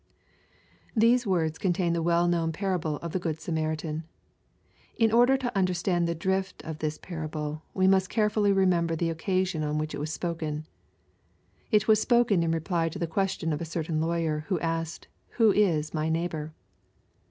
[0.95, 4.03] These words contain the well known parable of the good Samaritan.
[4.97, 9.61] In order to understand the drift of this parable, we must carefully remember the occasion
[9.61, 10.65] on which it was spoken.
[11.69, 15.51] It was spoken in reply to the question of a certain lawyer, who asked, "who
[15.51, 16.55] is my neighbor